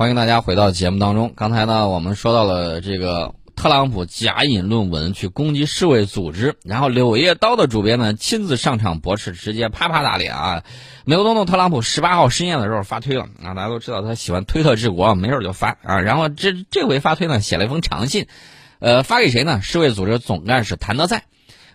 [0.00, 1.34] 欢迎大家回到节目当中。
[1.36, 10.64] 刚才呢，我们说到了这个特朗普假引论文去攻击世卫组织，然后《柳叶刀》的主编呢亲自上场驳斥，直接啪啪打脸啊！
[11.04, 16.00] 美国总统特朗普十八号深夜的时候发推了啊，大家都知道他喜欢推特治国，没事就发啊。
[16.00, 18.26] 然后这这回发推呢，写了一封长信，
[18.78, 19.60] 呃，发给谁呢？
[19.60, 21.24] 世卫组织总干事谭德赛。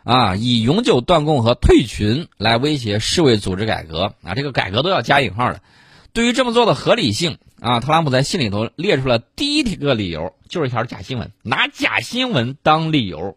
[0.04, 5.62] 啊，以永久断供和退群来威胁世卫组织改革啊，这个改革都要加引号的。
[6.16, 13.36] 对于这么做的合理性啊，特朗普在信里头列出了第一个理由，就是一条假新闻，拿假新闻当理由，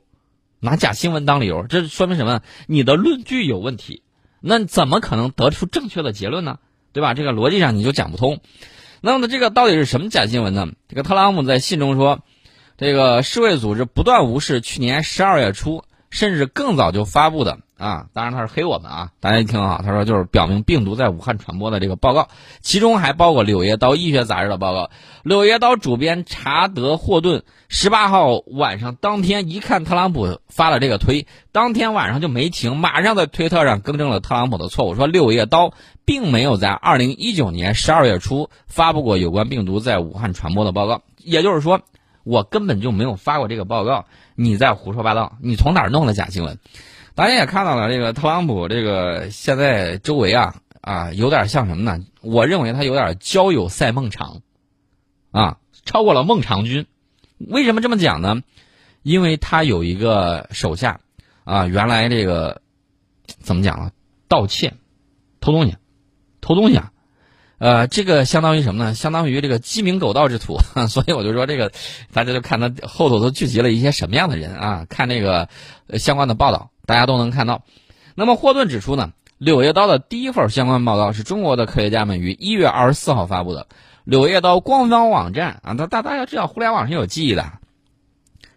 [0.60, 2.40] 拿假新闻当理由，这说明什么？
[2.68, 4.02] 你的论据有问题，
[4.40, 6.60] 那怎么可能得出正确的结论呢？
[6.92, 7.14] 对吧？
[7.14, 8.38] 这个逻辑上你就讲不通。
[9.00, 10.68] 那么，这个到底是什么假新闻呢？
[10.88, 12.20] 这个特朗普在信中说，
[12.76, 15.82] 这个世卫组织不断无视去年十二月初。
[16.10, 19.10] 甚至更早就发布的啊，当然他是黑我们啊！
[19.20, 22.28] 大家一听啊，他说就是表明病毒在武汉传播的这个报告，
[22.60, 24.84] 其中还包括《柳叶刀》医学杂志的报告。
[25.22, 35.68] 《柳叶刀》主编查德·霍顿十八号晚上当天一看特朗普发了这个推，当天晚上就没停，马上在推特上更正了特朗普的错误，说《柳叶刀》
[36.04, 41.80] 并没有在二零一九年十二月初发布过有关病毒在武汉传播的报告，也就是说。
[42.28, 46.58] 我根本就没有发过这个报告，你在胡说八道，你从哪儿弄的假新闻？
[47.14, 52.04] 大家也看到了，这个特朗普这个现在周围啊啊，有点像什么呢？
[52.20, 54.42] 我认为他有点交友赛孟尝，
[55.30, 56.84] 啊，超过了孟尝君。
[57.38, 58.42] 为什么这么讲呢？
[59.02, 61.00] 因为他有一个手下
[61.44, 62.60] 啊，原来这个
[63.40, 63.92] 怎么讲啊？
[64.28, 64.74] 盗窃、
[65.40, 65.76] 偷东西、
[66.42, 66.92] 偷东西啊。
[67.58, 68.94] 呃，这个相当于什么呢？
[68.94, 71.72] 相当于这个鸡鸣狗盗之徒， 所以我就说这个，
[72.12, 74.86] 大家就看他后头都聚集了一些什么样的人啊？
[74.88, 75.48] 看这个
[75.98, 77.64] 相关的报道，大家都能看到。
[78.14, 83.62] 那么霍顿指出呢，《柳叶刀》的第一份相关报道是中国的科学家们于一月二十四号发布的，
[84.04, 87.54] 《柳叶刀》官方网站啊，大大大家知道互联网是有记忆的，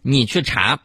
[0.04, 0.80] 你去查，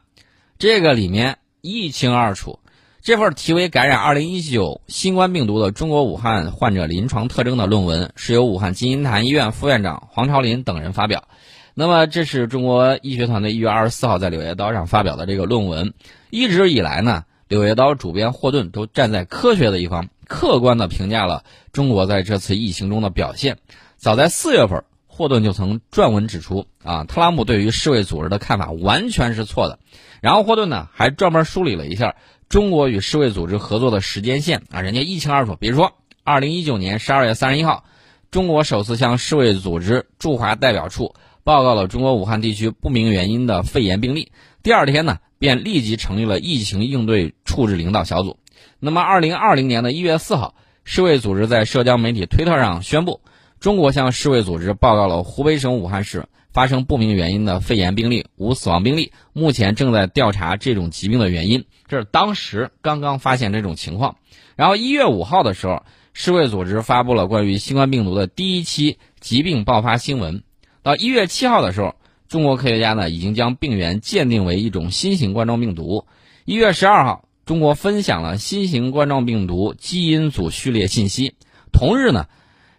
[0.59, 2.61] 这个里面一清二楚。
[3.07, 11.29] 这份题为《感染2019新冠病毒的中国武汉患者临床特征》的论文，是由武汉金银潭医院副院长黄朝林等人发表。
[11.75, 15.95] 那么，这是中国医学团队一月二十四号在《柳叶刀》上发表的这个论文。
[16.31, 23.59] 一直以来呢，《柳叶刀》主编霍顿都站在科学的一方，客观地评价了中国在这次疫情中的表现。
[23.97, 29.79] 早在四月份，霍顿就曾撰文指出，啊，特朗普对于世卫组织的看法完全是错的。
[30.21, 32.17] 然后，霍顿呢还专门梳理了一下。
[32.49, 35.57] 中国与世卫组织合作的时间线啊，人家一清二楚。
[35.59, 37.85] 比如说，二零一九年十二月三十一号，
[38.31, 44.31] 中国首次向世卫组织驻华代表处报告了中国武汉地区不明原因的肺炎病例。
[44.63, 48.39] 第二天呢，便立即成立了疫情应对处置领导小组。
[48.79, 50.55] 那么，二零二零年的一月四号，
[50.85, 53.23] 世卫组织在社交媒体推特上宣布，
[53.59, 56.27] 中国向世卫组织报告了湖北省武汉市。
[56.57, 59.13] 发生不明原因的肺炎病例，无死亡病例。
[59.35, 61.67] 目前正在调查这种疾病的原因。
[61.87, 64.17] 这是当时刚刚发现这种情况。
[64.57, 65.83] 然后一月五号的时候，
[66.15, 70.45] 世卫组织发布了关于新冠病毒的第一期疾病爆发新闻。
[70.83, 71.95] 到一月七号的时候，
[72.27, 76.07] 中国科学家呢已经将病原鉴定为一种新型冠状病毒。
[76.47, 81.35] 一月十二号，中国分享了新型冠状病毒基因组序列信息。
[81.71, 82.29] 同日呢，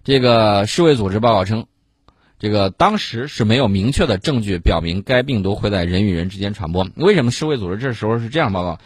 [0.03, 1.67] 这个世卫组织报告称。
[2.39, 6.87] 这个当时是没有明确的证据表明该病毒会在人与人之间传播。
[6.95, 8.79] 为什么世卫组织这时候是这样报告？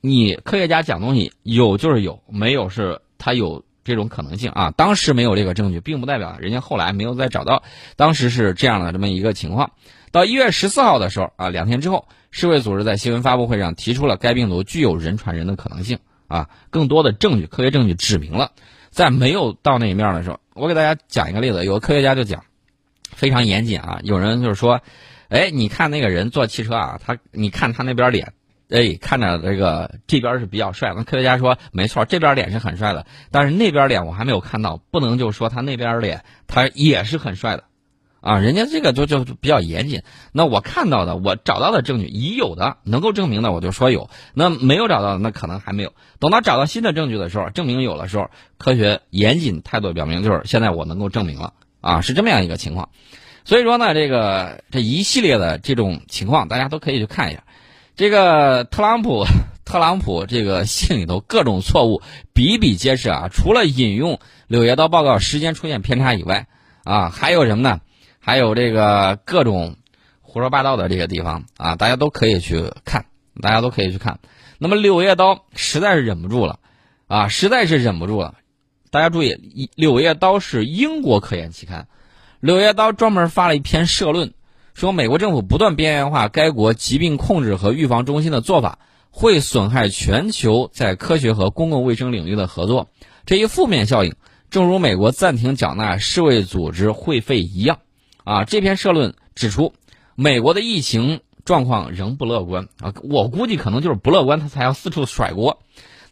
[0.00, 4.70] 你科学家讲东西有就是有，没有是它有这种可能性啊。
[4.76, 7.62] 当时没有这个证据，并不代表人家后来没有再找到。
[7.96, 9.72] 当时是这样的这么一个情况。
[10.12, 16.50] 到一月十四号的时候啊，两天之后，世卫组织在新闻发布会上提出了该病毒具有人传人的可能性啊。
[16.68, 18.52] 更多的证据，科学证据指明了，
[18.90, 22.44] 在没有到那一面的时候，我给大家讲一个例子，有个科学家就讲。
[23.18, 23.98] 非常严谨啊！
[24.04, 24.80] 有人就是说，
[25.28, 28.32] 哎，你看那个人坐汽车啊，他你看他那边脸，
[28.70, 30.94] 哎，看着这个这边是比较帅。
[30.96, 37.64] 那科学家说，没错，这边脸是很帅的，但是那边脸我还没有看到，不能就说他那边脸他也是很帅的，
[38.20, 40.02] 啊，人家这个就就比较严谨。
[40.30, 45.92] 那我看到的，我找到的证据已有的能够证明的，我就说有；那没有找到的，那可能还没有。
[46.20, 51.54] 等到找到新的证据的时候，证明有的时候，科学严谨态度表明就是现在我能够证明了。
[51.80, 52.88] 啊，是这么样一个情况，
[53.44, 57.44] 所以说呢，这个这一系列的这种情况，大家都可以去看一下。
[57.96, 59.24] 这个特朗普，
[59.64, 62.00] 特朗普这个信里头各种错误
[62.32, 63.28] 比比皆是啊。
[63.28, 64.14] 除了引用
[64.46, 66.46] 《柳叶刀》报告时间出现偏差以外，
[66.84, 67.80] 啊，还有什么呢？
[68.20, 69.76] 还有这个各种
[70.20, 73.06] 胡说八道的这个地方啊，大家都可以去看，
[73.40, 74.20] 大家都可以去看。
[74.58, 76.60] 那么《柳叶刀》实在是忍不住了，
[77.06, 78.34] 啊，实在是忍不住了。
[78.90, 79.32] 大家注意，
[79.74, 81.82] 《柳叶刀》是英国科研期刊，
[82.40, 84.32] 《柳叶刀专门发了一篇社论，
[84.72, 88.78] 说美国政府不断边缘化该国疾病控制和预防中心的做法，
[89.10, 92.88] 会损害全球在科学和公共卫生领域的合作。
[93.26, 94.14] 这一负面效应，
[94.48, 97.80] 正如美国暂停缴纳世卫组织会费一样。
[98.24, 99.74] 啊，这篇社论指出，
[100.14, 102.94] 美国的疫情状况仍不乐观啊！
[103.02, 105.60] 我估计可能就是不乐观，他才要四处甩锅。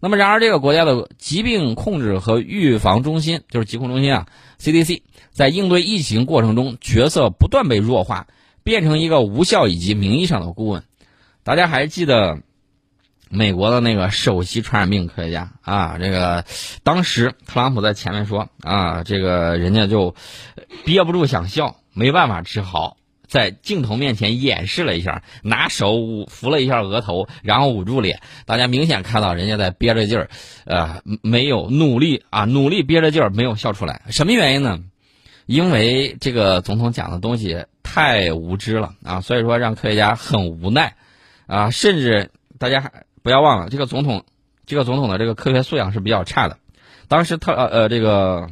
[0.01, 4.27] 那么，然而这个国家的疾病控制和预防中心，就是疾控中心啊
[4.61, 8.27] ，CDC，在应对疫情过程中角色不断被弱化，
[8.63, 10.83] 变成一个无效以及名义上的顾问。
[11.43, 12.41] 大家还记得
[13.29, 15.99] 美国的那个首席传染病科学家啊？
[15.99, 16.45] 这个
[16.83, 20.15] 当时特朗普在前面说啊，这个人家就
[20.85, 21.77] 憋不住想笑。
[21.99, 28.21] 没办法，治好在镜头面前演示了一下，拿手捂扶了一下额头，然后捂住脸。
[28.45, 30.29] 大家明显看到人家在憋着劲儿，
[30.65, 34.03] 呃，没有努力啊，努力憋着劲儿，没有笑出来。
[34.11, 34.81] 什么原因呢？
[35.47, 40.97] 因为这个总统讲的东西太无知了啊，所以说让科学家很无奈
[41.47, 41.71] 啊。
[41.71, 44.25] 甚至大家还不要忘了，这个总统，
[44.67, 46.59] 这个总统的这个科学素养是比较差的。
[47.09, 48.51] 当时特呃呃这个。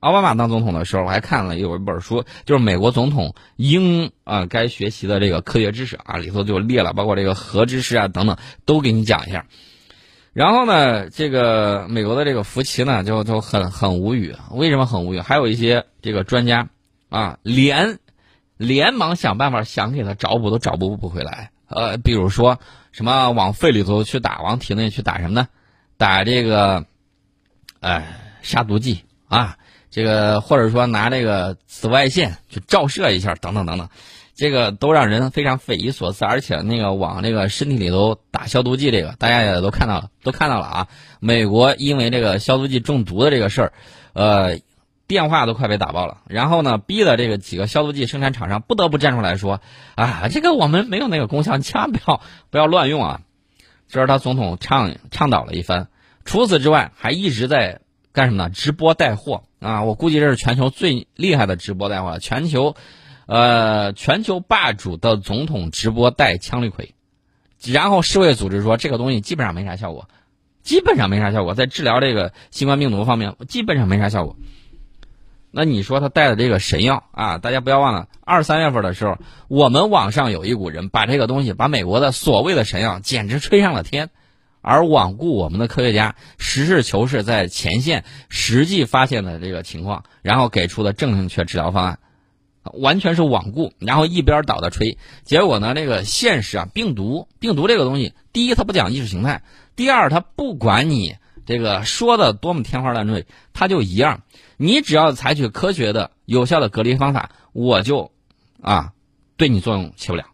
[0.00, 9.46] 奥巴马当总统的时候，我还看了有一本书，就是美国总统应啊该学习的这个科学知识啊，里头就列了，包括这个核知识啊等等，都给你讲一下。
[10.32, 14.36] 然后呢，这个美国的这个福奇呢，就就很很无语。
[14.52, 15.20] 为什么很无语？
[15.20, 16.68] 还有一些这个专家
[17.08, 17.98] 啊，连
[18.56, 21.50] 连忙想办法想给他找补，都找补不回来。
[21.66, 22.60] 呃，比如说
[22.92, 25.48] 什么往肺里头去打，往体内去打什么呢？
[25.96, 26.86] 打这个，
[27.80, 28.06] 呃，
[28.42, 29.58] 杀毒剂啊。
[29.90, 33.88] 这个或者说拿这个紫外线去照射一下，等等等等，
[34.34, 36.24] 这个都让人非常匪夷所思。
[36.24, 40.88] 而且那个往这个身体里头打消毒剂，这个大家也都看到了，都看到了啊。
[41.20, 43.72] 美国因为这个消毒剂中毒的这个事儿，
[44.12, 44.58] 呃，
[45.06, 46.18] 电话都快被打爆了。
[46.28, 49.60] 然后呢，逼的这个几个消毒剂生产厂商不得不站出来说
[49.96, 52.20] ：“啊，这个我们没有那个功效，千万不要
[52.50, 53.20] 不要乱用啊。”
[53.88, 55.88] 这是他总统倡倡导了一番。
[56.26, 57.80] 除此之外，还一直在
[58.18, 58.50] 干什么呢？
[58.50, 59.44] 直播带货。
[59.60, 62.74] 啊，我估计这是全球最厉害的直播带货，全球，
[63.26, 66.94] 呃，全球霸主的总统直播带枪绿葵，
[67.64, 70.08] 然后世卫组织说这个东西基本上没啥效果，
[70.62, 74.36] 基本上没啥效果，在治疗这个新冠病毒方面基本上没啥效果。
[75.52, 79.16] 那你说他带的这个神药啊，大家不要忘了，二三月份的时候，
[79.46, 84.10] 我们网上有一股人把这个东西，把美国的所谓的神药简直吹上了天。
[84.68, 91.98] 而罔顾我们的科学家实事求是，在前线实际发现的这个情况，然后给出的正确治疗方案，
[92.74, 94.98] 完全是罔顾，然后一边倒的吹。
[95.24, 99.42] 结果呢，这个现实啊，病毒，病毒这个东西，第一它不讲意识形态，
[99.74, 101.16] 第二它不管你
[101.46, 103.24] 这个说的多么天花乱坠，
[103.54, 104.20] 它就一样。
[104.58, 108.12] 你只要采取科学的、有效的隔离方法，我就
[108.60, 108.92] 啊，
[109.38, 110.26] 对你作用起不了。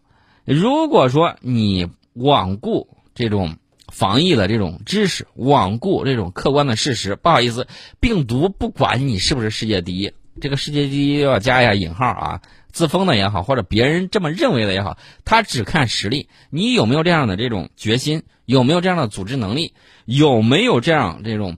[0.43, 3.55] 如果说你罔顾这种。
[3.95, 7.15] 防疫的这种知识，罔顾这种客观的事实。
[7.15, 7.65] 不好意思，
[8.01, 10.11] 病毒不管你是不是世界第一，
[10.41, 12.41] 这个世界第一要加一下引号啊，
[12.73, 16.27] 自封的也好，或者别人这么认为的也好，他只看实力。
[16.49, 18.23] 你有没有这样的这种决心？
[18.43, 19.73] 有没有这样的组织能力？
[20.03, 21.55] 有没有这样这种，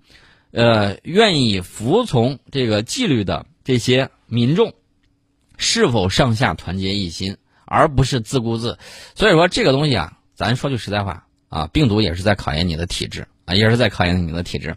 [0.52, 4.76] 呃，愿意服从这个纪律的这些民众？
[5.58, 8.78] 是否上下团结一心，而不是自顾自？
[9.16, 11.27] 所以说这个东西啊，咱说句实在话。
[11.50, 14.76] 啊，病毒也是在考验你的体质啊，也是在考验你的体质。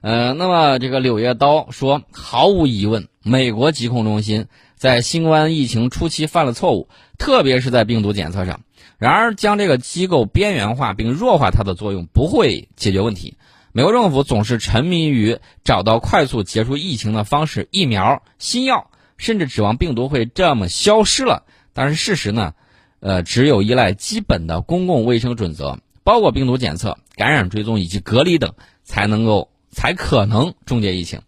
[0.00, 6.88] 呃，那么这个柳叶刀说，毫无疑问，美国疾控中心在新冠疫情初期犯了错误，
[7.18, 8.62] 特别是在病毒检测上。
[8.96, 13.36] 然而，将这个机构边缘化并弱化它的作用，不会解决问题。
[13.72, 21.44] 美国政府总是沉迷于找到快速结束疫情的方式，疫苗、新药，甚至指望病毒会这么消失了。
[21.72, 22.54] 但是事实呢？
[23.00, 25.78] 呃，只有依赖基本的公共卫生准则。
[26.02, 28.54] 包括病毒检测、感染追踪以及隔离等，
[28.84, 31.20] 才能够才可能终结疫情。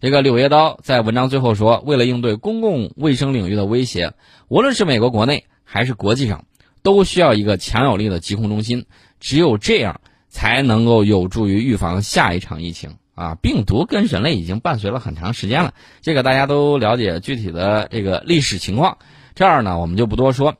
[0.00, 4.14] 这个柳叶刀在文章最后说，为了应对公共卫生领域的威胁，
[4.48, 6.44] 无论是美国国内还是国际上，
[6.82, 8.86] 都需要一个强有力的疾控中心。
[9.20, 12.96] 只有这样，才能够有助于预防下一场疫情。
[13.14, 18.96] 啊，病毒跟人类已经伴随了很长时间了，这个大家都了解具体的这个历史情况。
[19.34, 20.56] 这儿呢，我们就不多说。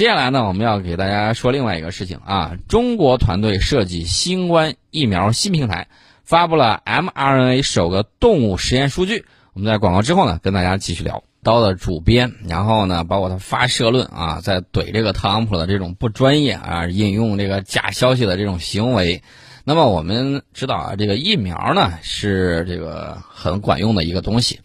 [0.00, 2.56] 接下来呢，我们要给大家说另外一个事情啊。
[2.68, 5.88] 中国团队设计新冠疫苗新平台，
[6.24, 9.26] 发布了 mRNA 首个动物实验数据。
[9.52, 11.22] 我们在广告之后呢，跟大家继续聊。
[11.42, 19.22] 刀的主编，然后呢，包括他发社论啊，在怼这个特朗普的这种不专业啊，引用这个假消息的这种行为。
[19.64, 24.60] 那么我们知道啊，这个疫苗呢是这个很管用的一个东西。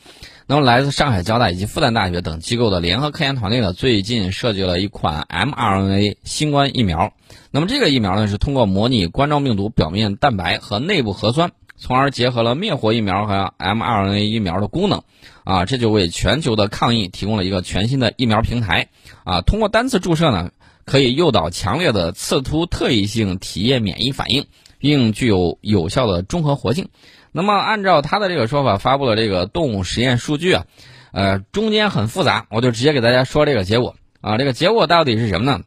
[0.48, 7.14] 那么，来自上海交大以及复旦大学等机构的联合科研团队呢，最近设计了一款 mRNA 新冠疫苗。
[7.50, 15.02] 那么，这个疫苗呢，是通过模拟冠状病毒表面蛋白和内部核酸，从而结合了灭活疫苗和 mRNA 疫苗的功能。
[15.46, 18.90] 啊，这就为全球的抗疫提供了一个全新的疫苗平台。
[19.24, 20.52] 啊，通过单次注射呢，
[20.86, 24.46] 可以诱导强烈的刺突特异性体液免疫反应，
[24.78, 26.90] 并具有有效的中和活性。
[27.38, 30.66] 那么，按照他的这个说法，发布的这个动物实验数据啊，
[31.12, 34.38] 呃，中间很复杂，我就直接给大家说这个结果啊。
[34.38, 35.64] 这个结果到底是什么呢？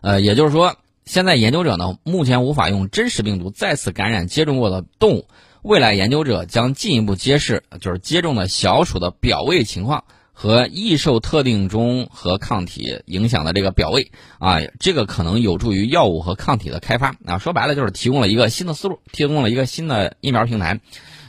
[0.00, 5.28] 呃，也就是说，现在研究者呢，目前无法用真实病毒再次感染接种过的动物，
[5.60, 10.04] 未来研究者将进一步揭示，就是接种的小鼠的表位情况。
[10.38, 17.38] 和易受特定中和抗体影响的这个表位啊，这个可能有助于药物和抗体的开发啊。
[17.38, 20.78] 说白了就是提供了一个新的思路，提供了一个新的疫苗平台。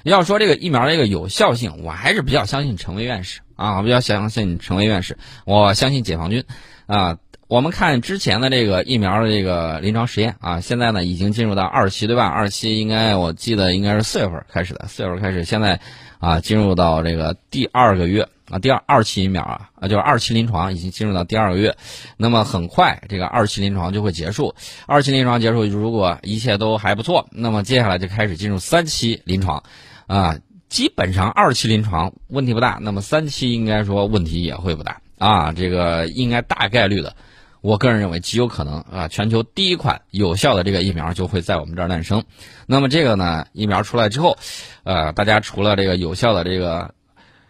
[0.04, 5.18] 要说这个疫苗的一个有效性，我还是比较相信陈薇院士啊，我比较相信陈薇院士。
[5.46, 6.44] 我相信解放军
[6.86, 7.18] 啊。
[7.48, 12.26] 我们看之前的这个疫苗的这个临床实验啊，现在呢已经进入到二期，对吧？
[12.26, 15.80] 二期应该我记得应该是四月份开始的，四月份开始，现在
[16.20, 18.28] 啊进入到这个第二个月。
[18.50, 21.76] 啊，第二二期疫苗啊，啊就是二期临床已经进入到第二个月，
[22.16, 24.56] 那么很快这个二期临床就会结束。
[24.86, 29.64] 二期临床结束，如果一切都还不错，那么接下来就开始进入三期临床，
[30.08, 30.40] 啊，
[30.70, 37.16] 基本上二期临床问题不大，那么三期应该说问题也会不大啊，这个应该大概率的，
[37.60, 42.24] 我个人认为极有可能啊，全球第一款有效的这个疫苗就会在我们这儿诞生。
[42.66, 44.38] 那么这个呢，疫苗出来之后，
[44.84, 46.94] 呃，大家除了这个有效的这个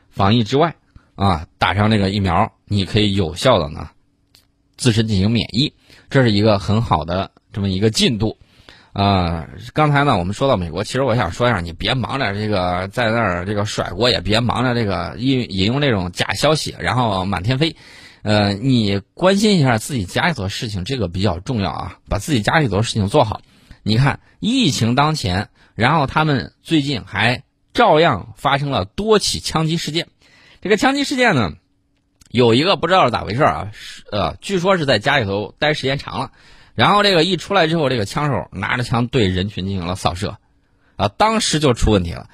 [0.10, 0.76] 防疫之外，
[1.18, 3.90] 啊，打上这个疫苗，你可以有效的呢，
[4.78, 5.74] 自身进行免疫，
[6.12, 8.38] 这是一个很好的这么一个进度。
[8.94, 17.76] 啊，刚才呢，我们说到美国，其实我想说一下，你别忙着这个在那儿这个甩锅，也别忙着这个引引用这种假消息，然后满天飞。
[18.22, 23.42] 呃，你关心一下自己家里头的事情，这个比较重要啊，把自己家里头事情做好。
[23.82, 27.44] 你看，疫情当前，然后他们最近还
[27.74, 30.08] 照样发生了多起枪击事件。
[30.62, 31.54] 这个枪击事件呢，
[32.32, 33.72] 有一个不知道是咋回事啊，
[34.12, 36.32] 呃，据说是在家里头待时间长了，
[36.76, 40.38] 然后这个一出来之后，这个枪手拿着枪对人群进行了扫射，
[40.96, 42.28] 啊，当时就出问题了，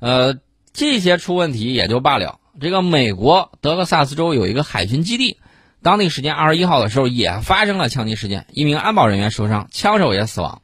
[0.00, 0.38] 呃，
[0.72, 5.38] 这些出问题也就罢了，这个美国德克萨斯州有一个海军基地，
[5.82, 10.62] 当地时间二十一号的时候也发生了枪击事件，一名安保人员受伤，枪手也死亡，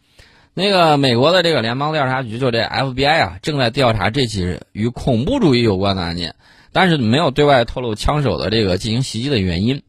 [0.53, 6.35] 那个美国的这个联邦调查局就这 FBI 啊，正在调查这起与恐怖主义有关的案件。
[6.73, 9.83] 但是没有对外透露枪手的这个进行袭击的原因。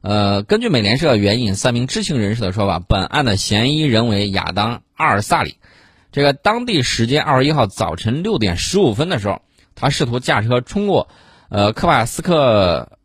[0.00, 5.58] 呃，根据美联社援引三名知情人士的说法，本案的嫌疑人为亚当·阿尔萨里。
[6.10, 9.42] 这个当地时间二十一号早晨六点十五分的时候，
[9.76, 11.08] 他试图驾车冲过，
[11.50, 12.98] 呃，科帕斯克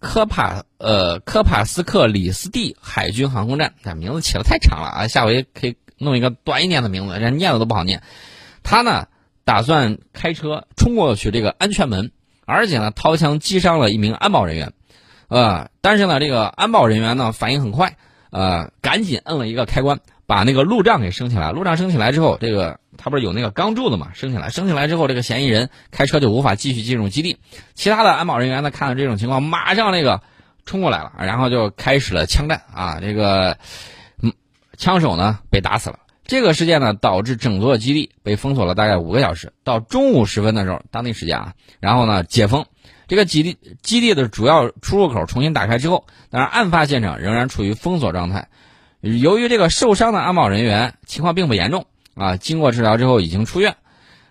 [0.00, 3.74] 科帕呃科帕斯克里斯蒂海军航空站。
[3.84, 8.02] 这名字起的太长了啊，下回可以弄一个短一点的名字，人念的都不好念。
[8.62, 9.08] 他呢，
[9.44, 12.12] 打算开车冲过去这个安全门。
[12.46, 14.72] 而且呢，掏枪击伤了一名安保人员，
[15.28, 17.96] 呃，但是呢，这个安保人员呢反应很快，
[18.30, 21.52] 呃，赶紧摁了一个开关，把那个路障给升起来。
[21.52, 27.38] 路障升起来之后，这个他不是有那个钢柱子嘛，升起来，升起来之后，这个嫌疑人开车就无法继续进入基地。
[27.74, 30.20] 其他的安保人员呢，看到这种情况，马上那个
[30.66, 33.56] 冲过来了，然后就开始了枪战啊，这个，
[34.22, 34.32] 嗯，
[34.76, 35.98] 枪手呢被打死了。
[36.26, 39.52] 这个事件呢，导致整座基地被封锁了大概五个小时。
[39.62, 42.64] 到中午时分的时候，当地时间啊，然后呢解封，
[43.08, 48.48] 这个基地基地的主要出入口重新打开之后，但是案发现场仍然处于封锁状态。
[49.02, 53.76] 由于这个受伤的安保人员情况并不严重啊，经过治疗之后已经出院。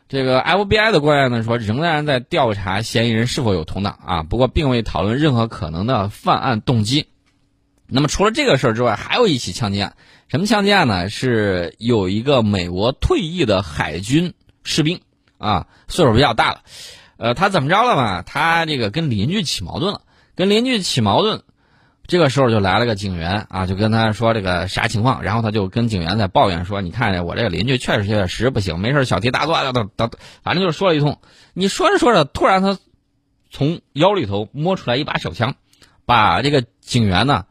[0.09, 7.07] 这个 FBI 的官员呢说，仍然在调查嫌疑人是否有同党啊，不过并未讨论任何可能的犯案动机。
[7.85, 9.95] 那么除了这个事儿之外，还有一起枪击案。
[10.34, 11.12] 什么枪击案呢？
[11.12, 15.00] 是有一个美国退役的海军士兵
[15.38, 16.62] 啊，岁数比较大了。
[17.18, 18.24] 呃，他怎么着了嘛？
[18.24, 20.02] 他这个跟邻居起矛盾了，
[20.34, 21.44] 跟邻居起矛盾。
[22.08, 25.22] 这个时候就来了个警员啊，就跟他说这个啥情况。
[25.22, 30.10] 然后他就跟警员在抱怨说：“你看我这个邻居确实确实不行，没事小题大做等等，
[30.42, 31.20] 反正就是说了一通。
[31.54, 32.80] 你说着说着，突然他
[33.52, 35.54] 从腰里头摸出来一把手枪，
[36.08, 37.46] 把这个警员呢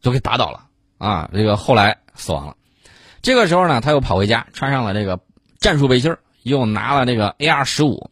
[0.00, 0.62] 就给打倒了。”
[0.96, 2.56] 啊，这个后来死亡了。
[3.22, 5.20] 这个时候呢，他又跑回家，穿上了这个
[5.58, 8.10] 战术背心又拿了这个 AR 十五。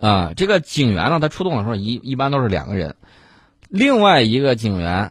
[0.00, 2.94] 啊，这个警员呢，他出动的时候一一般都是两个人。
[3.68, 5.10] 另外一个警员，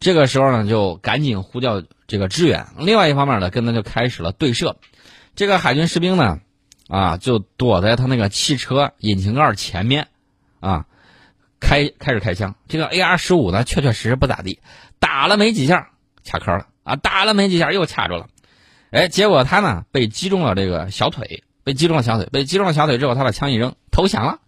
[0.00, 2.66] 这个时候呢就赶紧呼叫这个支援。
[2.78, 4.78] 另外一方面呢，跟他就开始了对射。
[5.36, 6.40] 这个海军士兵呢，
[6.88, 10.08] 啊，就躲在他那个汽车引擎盖前面，
[10.60, 10.86] 啊，
[11.60, 12.54] 开开始开枪。
[12.68, 14.60] 这个 AR 十五呢，确确实实不咋地，
[14.98, 15.90] 打了没几下
[16.24, 18.28] 卡壳了啊，打了没几下又卡住了，
[18.90, 24.38] 哎，结果他呢被击中了这个小腿，被击中了小腿，被击中了小腿之后，他把枪一扔，投降了，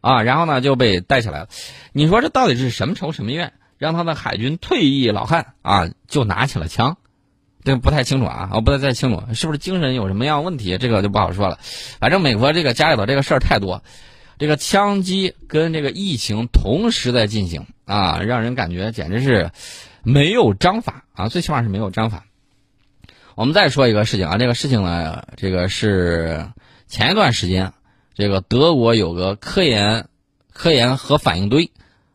[0.00, 1.48] 啊，然后呢就被带起来了。
[1.92, 6.96] 你说这到底是什么仇什么怨，让他的海军退役老汉啊就拿起了枪？
[7.64, 10.78] 这不太清楚啊，我不太太清楚，是不是精神有什么样问题？
[10.78, 11.58] 这个就不好说了。
[11.98, 13.82] 反正美国这个家里头这个事儿太多，
[14.38, 19.50] 这个枪击跟这个疫情同时在进行啊，让人感觉简直是
[20.08, 22.26] 没有章法啊，最起码是没有章法。
[23.34, 26.48] 我们再说一个事情啊，这个事情呢，这个是
[26.86, 27.72] 前一段时间，
[28.14, 30.06] 这个德国有个科研
[30.52, 31.72] 科研核反应堆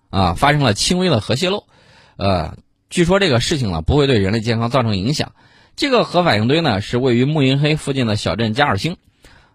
[0.09, 1.65] 啊，发生了轻微的核泄漏，
[2.15, 2.57] 呃。
[2.89, 5.33] 据说这个事情呢不会对人类健康造成影响。
[5.75, 8.95] 这个核反应堆呢是位于慕尼黑附近的小镇加尔星。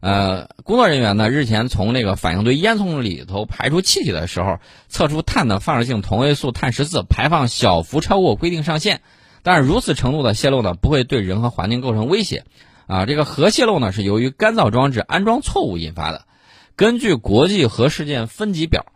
[0.01, 9.01] 呃，工作人员呢日前从那个反应堆烟囱里头排出气体的时候，测出碳的放射性同位素碳十四排放小幅超过规定上限。
[9.43, 12.45] 但是如此程度的泄漏呢不会对人和环境构成威胁。
[12.87, 16.27] 啊，这个核泄漏呢是由于干燥装置安装错误引发的。
[16.77, 18.87] 根据国际核事件分级表。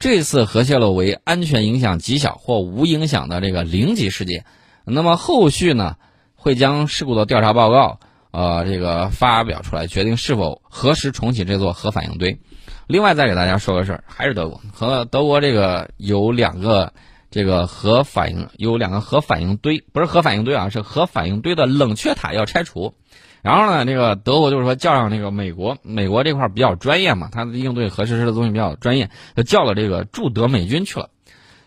[0.00, 4.44] 这次核泄漏为安全影响极小或无影响的这个零级事件，
[4.84, 5.96] 那么后续呢
[6.36, 7.98] 会将事故的调查报告
[8.38, 12.38] 呃这个发表出来，决定是否何时重启这座核反应堆。
[12.86, 16.92] 另外再给大家说个事儿，还是德国和德国这个有两个
[17.32, 22.94] 这个核反应有两个核反应堆，不是核反应堆啊，是核反应堆的冷却塔要拆除。
[23.42, 31.10] 然后呢，这个德国就是说叫上那个美国，美国这块比较专业嘛，他应对核设施的东西比较专业，就叫了这个驻德美军去了，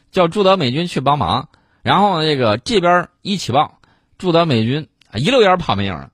[0.09, 1.49] 叫驻德美军去帮忙。
[1.81, 3.79] 然后呢，这个这边一起报，
[4.17, 6.11] 驻德美军一溜烟跑没影了。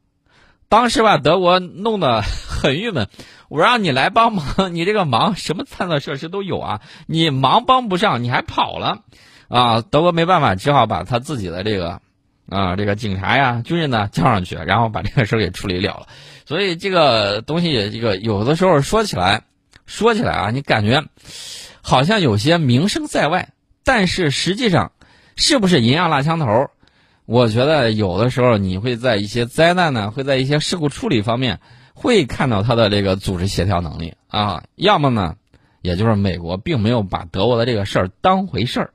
[0.69, 3.07] 当时吧，德国弄得很郁闷，
[3.49, 8.99] 我让你来帮忙，你这个忙什么探测设施都有啊，你忙帮不上，你还跑了，
[9.47, 12.01] 啊，德国没办法，只好把他自己的这个。
[12.49, 16.07] 啊，这个警察呀、军人呢叫上去，然后把这个事儿给处理了了。
[16.45, 19.41] 所以这个东西，这个有的时候说起来，
[19.85, 21.03] 说起来啊，你感觉
[21.81, 23.49] 好像有些名声在外，
[23.83, 24.93] 但是实际上
[25.35, 26.69] 是不是银样蜡枪头？
[27.27, 31.59] 我觉得有的时候你会在一些灾难呢，会在一些事故处理方面
[31.93, 34.63] 会看到他的这个组织协调能力啊。
[34.75, 35.35] 要么呢，
[35.81, 38.93] 也就是美国并没有把德国的这个事儿当回事儿。